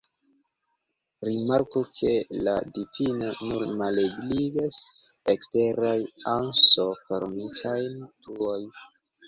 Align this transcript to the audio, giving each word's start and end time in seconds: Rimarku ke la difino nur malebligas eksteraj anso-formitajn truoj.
Rimarku 1.27 1.81
ke 1.97 2.13
la 2.47 2.55
difino 2.79 3.29
nur 3.51 3.67
malebligas 3.83 4.81
eksteraj 5.37 5.95
anso-formitajn 6.35 8.05
truoj. 8.27 8.61